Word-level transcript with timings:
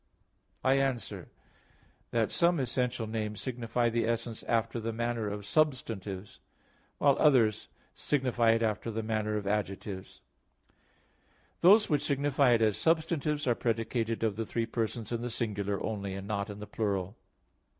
I 0.63 0.79
answer 0.79 1.29
that, 2.09 2.31
Some 2.31 2.59
essential 2.59 3.05
names 3.05 3.39
signify 3.39 3.91
the 3.91 4.07
essence 4.07 4.41
after 4.45 4.79
the 4.79 4.91
manner 4.91 5.27
of 5.29 5.45
substantives; 5.45 6.39
while 6.97 7.15
others 7.19 7.67
signify 7.93 8.53
it 8.53 8.63
after 8.63 8.89
the 8.89 9.03
manner 9.03 9.37
of 9.37 9.45
adjectives. 9.45 10.21
Those 11.59 11.87
which 11.87 12.01
signify 12.03 12.53
it 12.53 12.63
as 12.63 12.77
substantives 12.77 13.45
are 13.45 13.53
predicated 13.53 14.23
of 14.23 14.37
the 14.37 14.45
three 14.47 14.65
persons 14.65 15.11
in 15.11 15.21
the 15.21 15.29
singular 15.29 15.79
only, 15.85 16.15
and 16.15 16.27
not 16.27 16.49
in 16.49 16.57
the 16.57 16.65
plural. 16.65 17.15